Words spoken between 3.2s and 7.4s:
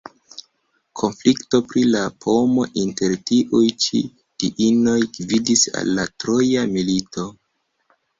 tiuj ĉi diinoj gvidis al la Troja milito.